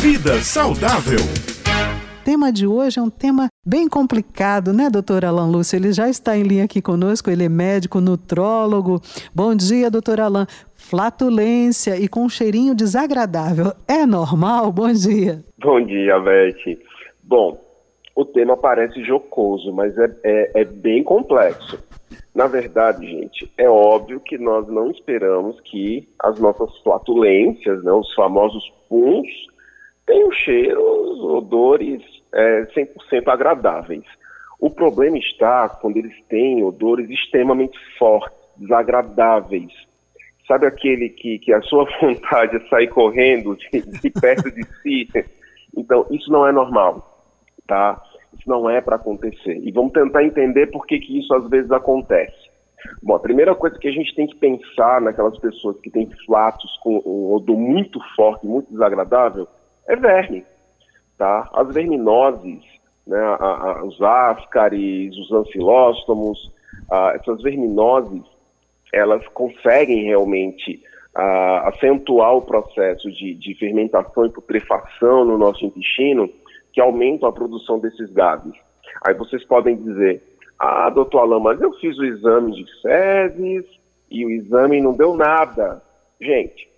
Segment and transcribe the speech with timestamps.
[0.00, 1.18] Vida saudável.
[1.18, 5.76] O tema de hoje é um tema bem complicado, né, doutor Alan Lúcio?
[5.76, 9.00] Ele já está em linha aqui conosco, ele é médico, nutrólogo.
[9.34, 10.46] Bom dia, doutor Alan.
[10.76, 13.72] Flatulência e com um cheirinho desagradável.
[13.88, 14.70] É normal?
[14.70, 15.42] Bom dia.
[15.58, 16.78] Bom dia, Beth.
[17.24, 17.60] Bom,
[18.14, 21.76] o tema parece jocoso, mas é, é, é bem complexo.
[22.32, 28.14] Na verdade, gente, é óbvio que nós não esperamos que as nossas flatulências, né, os
[28.14, 29.26] famosos puns,
[30.08, 34.04] tenham cheiros, odores é, 100% agradáveis.
[34.58, 39.70] O problema está quando eles têm odores extremamente fortes, desagradáveis.
[40.48, 45.08] Sabe aquele que, que a sua vontade é sair correndo de, de perto de si?
[45.76, 47.24] Então, isso não é normal,
[47.66, 48.02] tá?
[48.36, 49.60] Isso não é para acontecer.
[49.62, 52.48] E vamos tentar entender por que, que isso às vezes acontece.
[53.02, 56.78] Bom, a primeira coisa que a gente tem que pensar naquelas pessoas que têm flatos
[56.82, 59.46] com um odor muito forte, muito desagradável,
[59.88, 60.44] é verme.
[61.16, 61.48] Tá?
[61.52, 62.62] As verminoses,
[63.06, 66.52] né, a, a, os ascaris, os ancilóstomos,
[66.90, 68.22] a, essas verminoses,
[68.92, 70.82] elas conseguem realmente
[71.64, 76.30] acentuar o processo de, de fermentação e putrefação no nosso intestino,
[76.72, 78.52] que aumentam a produção desses gases.
[79.04, 80.22] Aí vocês podem dizer,
[80.58, 83.64] ah, doutor Alain, mas eu fiz o exame de fezes
[84.10, 85.82] e o exame não deu nada.
[86.20, 86.68] Gente,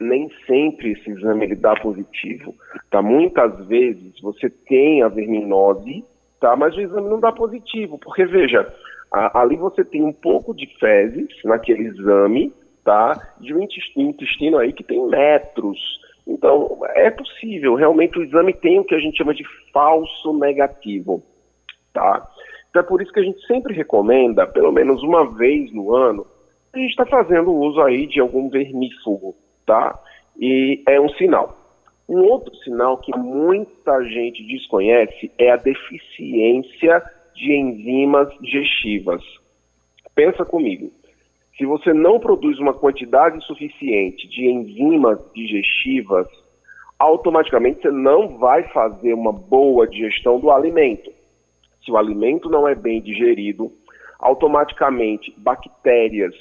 [0.00, 2.54] nem sempre esse exame ele dá positivo.
[2.90, 3.02] Tá?
[3.02, 6.04] Muitas vezes você tem a verminose,
[6.40, 6.54] tá?
[6.56, 8.72] mas o exame não dá positivo, porque veja,
[9.12, 12.52] a, ali você tem um pouco de fezes naquele exame,
[12.84, 13.34] tá?
[13.40, 15.78] De um intestino, intestino aí que tem metros.
[16.26, 21.22] Então, é possível, realmente o exame tem o que a gente chama de falso negativo,
[21.92, 22.26] tá?
[22.70, 26.26] Então é por isso que a gente sempre recomenda, pelo menos uma vez no ano,
[26.72, 29.34] a gente está fazendo uso aí de algum vermífugo,
[29.68, 29.98] tá?
[30.40, 31.56] E é um sinal.
[32.08, 37.02] Um outro sinal que muita gente desconhece é a deficiência
[37.34, 39.22] de enzimas digestivas.
[40.14, 40.90] Pensa comigo.
[41.58, 46.26] Se você não produz uma quantidade suficiente de enzimas digestivas,
[46.98, 51.12] automaticamente você não vai fazer uma boa digestão do alimento.
[51.84, 53.70] Se o alimento não é bem digerido,
[54.18, 56.34] automaticamente bactérias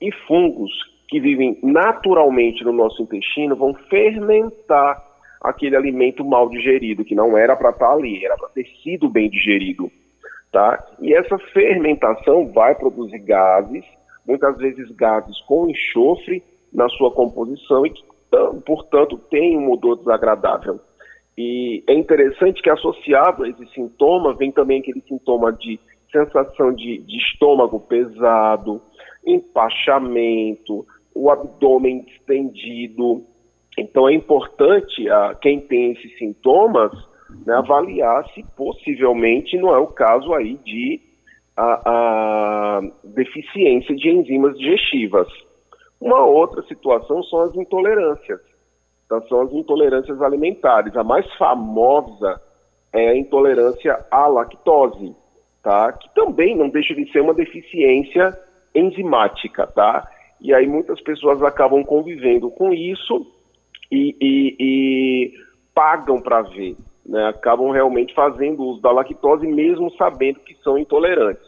[0.00, 4.98] e fungos que vivem naturalmente no nosso intestino vão fermentar
[5.42, 9.10] aquele alimento mal digerido, que não era para estar tá ali, era para ter sido
[9.10, 9.92] bem digerido.
[10.50, 10.82] Tá?
[11.02, 13.84] E essa fermentação vai produzir gases,
[14.26, 16.42] muitas vezes gases com enxofre
[16.72, 18.02] na sua composição e que,
[18.64, 20.80] portanto, tem um odor desagradável.
[21.36, 25.78] E é interessante que associado a esse sintoma vem também aquele sintoma de
[26.10, 28.80] sensação de, de estômago pesado,
[29.26, 33.24] empachamento, o abdômen distendido.
[33.78, 36.92] Então é importante a quem tem esses sintomas
[37.46, 41.00] né, avaliar se possivelmente não é o caso aí de
[41.56, 45.28] a, a deficiência de enzimas digestivas.
[46.00, 48.40] Uma outra situação são as intolerâncias.
[49.06, 50.96] Então, são as intolerâncias alimentares.
[50.96, 52.40] A mais famosa
[52.92, 55.14] é a intolerância à lactose,
[55.62, 55.92] tá?
[55.92, 58.38] Que também não deixa de ser uma deficiência
[58.74, 60.08] enzimática, tá?
[60.42, 63.24] E aí muitas pessoas acabam convivendo com isso
[63.90, 65.32] e, e, e
[65.72, 66.76] pagam para ver,
[67.06, 67.28] né?
[67.28, 71.46] acabam realmente fazendo uso da lactose mesmo sabendo que são intolerantes.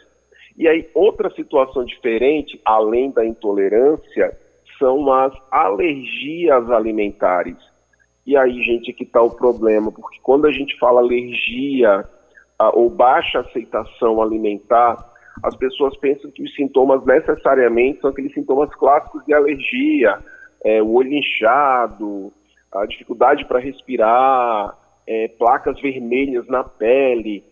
[0.56, 4.38] E aí outra situação diferente, além da intolerância,
[4.78, 7.56] são as alergias alimentares.
[8.24, 12.08] E aí, gente, que está o problema, porque quando a gente fala alergia
[12.72, 19.24] ou baixa aceitação alimentar, as pessoas pensam que os sintomas necessariamente são aqueles sintomas clássicos
[19.24, 20.18] de alergia,
[20.64, 22.32] é, o olho inchado,
[22.72, 27.44] a dificuldade para respirar, é, placas vermelhas na pele.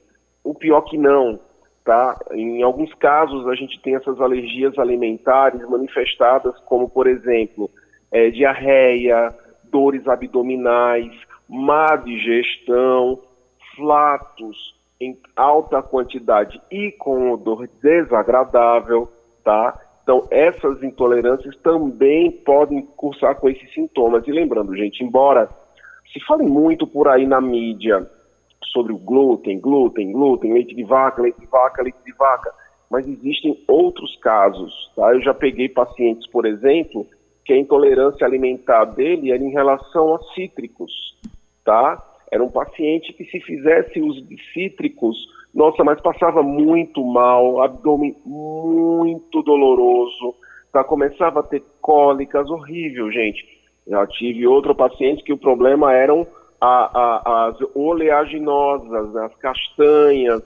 [0.43, 1.38] O pior que não,
[1.84, 2.19] tá?
[2.32, 7.70] Em alguns casos a gente tem essas alergias alimentares manifestadas como, por exemplo,
[8.10, 11.12] é, diarreia, dores abdominais,
[11.49, 13.20] má digestão,
[13.76, 19.10] flatos, em alta quantidade e com odor desagradável,
[19.43, 19.78] tá?
[20.02, 24.26] Então, essas intolerâncias também podem cursar com esses sintomas.
[24.26, 25.49] E lembrando, gente, embora
[26.12, 28.08] se fale muito por aí na mídia
[28.72, 32.52] sobre o glúten, glúten, glúten, leite de vaca, leite de vaca, leite de vaca,
[32.90, 35.12] mas existem outros casos, tá?
[35.12, 37.06] Eu já peguei pacientes, por exemplo,
[37.44, 40.93] que a intolerância alimentar dele era em relação a cítricos,
[41.64, 42.00] tá?
[42.32, 45.14] Era um paciente que se fizesse uso de cítricos,
[45.55, 50.34] nossa, mas passava muito mal, abdômen muito doloroso,
[50.73, 50.82] tá?
[50.82, 53.46] começava a ter cólicas, horrível, gente.
[53.87, 56.26] Já tive outro paciente que o problema eram
[56.58, 60.43] a, a, as oleaginosas, as castanhas,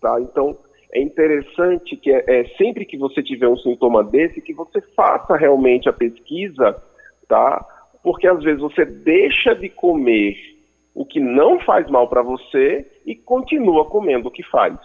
[0.00, 0.20] tá?
[0.20, 0.56] Então,
[0.92, 5.34] é interessante que é, é, sempre que você tiver um sintoma desse, que você faça
[5.34, 6.80] realmente a pesquisa,
[7.26, 7.66] tá?
[8.04, 10.53] Porque às vezes você deixa de comer
[10.94, 14.78] o que não faz mal para você e continua comendo o que faz.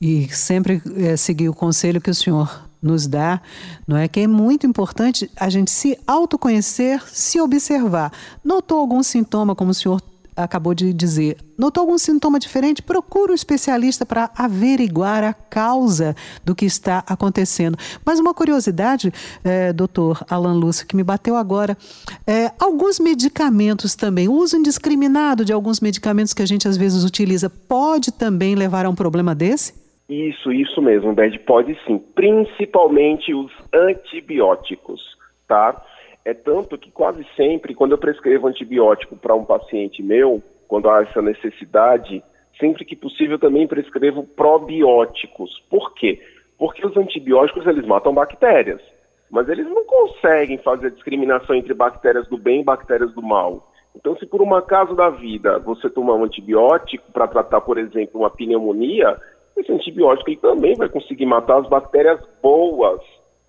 [0.00, 3.40] E sempre é, seguir o conselho que o senhor nos dá,
[3.86, 8.12] não é que é muito importante a gente se autoconhecer, se observar.
[8.44, 10.00] Notou algum sintoma, como o senhor
[10.44, 12.82] acabou de dizer, notou algum sintoma diferente?
[12.82, 16.14] Procure um especialista para averiguar a causa
[16.44, 17.76] do que está acontecendo.
[18.04, 19.12] Mas uma curiosidade,
[19.44, 21.76] é, doutor Alan Lúcio, que me bateu agora,
[22.26, 27.04] é, alguns medicamentos também, o uso indiscriminado de alguns medicamentos que a gente às vezes
[27.04, 29.74] utiliza, pode também levar a um problema desse?
[30.08, 31.98] Isso, isso mesmo, Bed, pode sim.
[32.14, 35.02] Principalmente os antibióticos,
[35.46, 35.82] tá?
[36.28, 41.00] É tanto que quase sempre, quando eu prescrevo antibiótico para um paciente meu, quando há
[41.00, 42.22] essa necessidade,
[42.60, 45.58] sempre que possível também prescrevo probióticos.
[45.70, 46.20] Por quê?
[46.58, 48.78] Porque os antibióticos eles matam bactérias,
[49.30, 53.72] mas eles não conseguem fazer discriminação entre bactérias do bem e bactérias do mal.
[53.96, 58.20] Então, se por um acaso da vida você tomar um antibiótico para tratar, por exemplo,
[58.20, 59.18] uma pneumonia,
[59.56, 63.00] esse antibiótico ele também vai conseguir matar as bactérias boas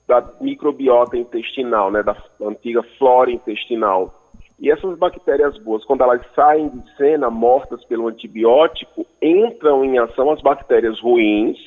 [0.10, 4.12] da microbiota intestinal, né, da antiga flora intestinal.
[4.60, 10.32] E essas bactérias boas, quando elas saem de cena mortas pelo antibiótico, entram em ação
[10.32, 11.58] as bactérias ruins,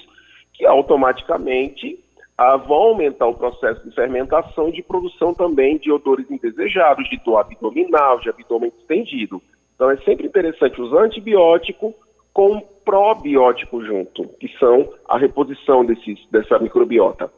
[0.52, 1.98] que automaticamente
[2.36, 7.18] ah, vão aumentar o processo de fermentação e de produção também de odores indesejados, de
[7.24, 9.40] dor abdominal, de abdômen estendido.
[9.76, 11.94] Então é sempre interessante usar antibiótico
[12.34, 17.30] com probiótico junto, que são a reposição desses, dessa microbiota.